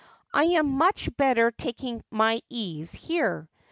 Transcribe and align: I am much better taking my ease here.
I 0.33 0.45
am 0.45 0.65
much 0.65 1.15
better 1.15 1.51
taking 1.51 2.01
my 2.09 2.41
ease 2.49 2.91
here. 2.91 3.47